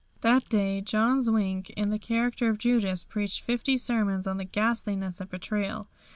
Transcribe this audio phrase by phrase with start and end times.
[0.21, 5.21] That day, John Zwink, in the character of Judas, preached fifty sermons on the ghastliness
[5.21, 5.89] of betrayal.